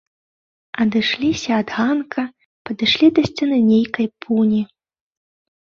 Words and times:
Адышліся 0.85 1.51
ад 1.63 1.69
ганка, 1.77 2.23
падышлі 2.71 3.07
да 3.21 3.27
сцяны 3.29 3.57
нейкай 3.71 4.07
пуні. 4.25 4.61